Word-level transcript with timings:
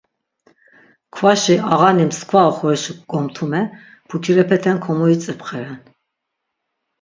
Kvaşi 1.13 1.55
ağani 1.73 2.03
mskva 2.09 2.41
oxorişi 2.49 2.93
gomtume 3.09 3.61
pukirepeten 4.07 4.77
komuitzipxeren. 4.83 5.79